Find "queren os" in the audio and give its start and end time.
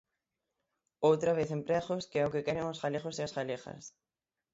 2.47-2.81